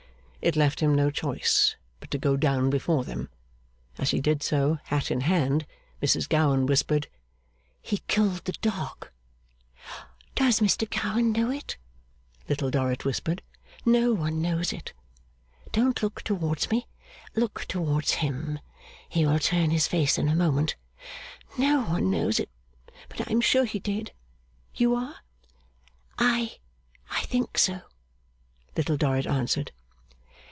[0.43, 3.29] It left him no choice but to go down before them.
[3.99, 5.67] As he did so, hat in hand,
[6.01, 7.05] Mrs Gowan whispered:
[7.79, 9.09] 'He killed the dog.'
[10.33, 11.77] 'Does Mr Gowan know it?'
[12.49, 13.43] Little Dorrit whispered.
[13.85, 14.93] 'No one knows it.
[15.71, 16.87] Don't look towards me;
[17.35, 18.57] look towards him.
[19.07, 20.75] He will turn his face in a moment.
[21.55, 22.49] No one knows it,
[23.09, 24.11] but I am sure he did.
[24.73, 25.17] You are?'
[26.17, 26.57] 'I
[27.11, 27.81] I think so,'
[28.75, 29.71] Little Dorrit answered.